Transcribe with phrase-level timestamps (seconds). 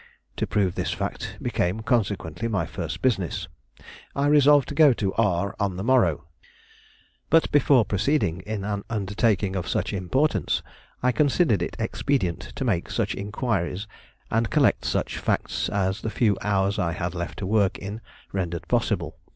[0.37, 3.47] To prove this fact, became, consequently, my first business.
[4.15, 6.25] I resolved to go to R on the morrow.
[7.29, 10.63] But before proceeding in an undertaking of such importance,
[11.03, 13.85] I considered it expedient to make such inquiries
[14.31, 18.01] and collect such facts as the few hours I had left to work in
[18.33, 19.17] rendered possible.